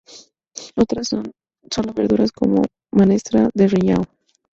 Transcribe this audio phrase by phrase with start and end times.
[0.77, 1.31] Otras son
[1.69, 4.01] sólo verduras como la "menestra de Riaño".